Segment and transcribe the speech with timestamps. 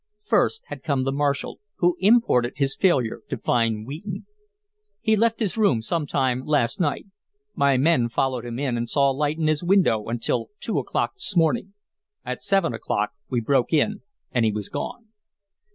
[0.23, 4.25] First had come the marshal, who imported his failure to find Wheaton.
[4.99, 7.05] "He left his room some time last night.
[7.53, 11.13] My men followed him in and saw a light in his window until two o'clock
[11.13, 11.75] this morning.
[12.25, 14.01] At seven o'clock we broke in
[14.31, 15.09] and he was gone."